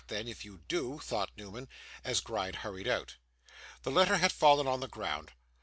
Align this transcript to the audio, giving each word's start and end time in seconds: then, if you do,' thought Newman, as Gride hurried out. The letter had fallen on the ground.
then, 0.07 0.27
if 0.27 0.43
you 0.43 0.61
do,' 0.67 0.97
thought 0.97 1.29
Newman, 1.37 1.67
as 2.03 2.21
Gride 2.21 2.55
hurried 2.65 2.87
out. 2.87 3.17
The 3.83 3.91
letter 3.91 4.17
had 4.17 4.31
fallen 4.31 4.65
on 4.65 4.79
the 4.79 4.87
ground. 4.87 5.29